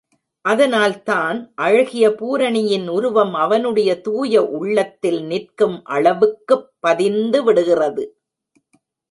அதனால்தான் 0.45 1.51
அழகிய 1.55 2.13
பூரணியின் 2.15 2.87
உருவம் 2.87 3.33
அவனுடைய 3.33 4.01
தூய 4.01 4.43
உள்ளத்தில் 4.47 5.23
நிற்கும் 5.25 5.83
அளவுக்குப் 5.85 6.67
பதிந்துவிடுகிறது. 6.87 8.05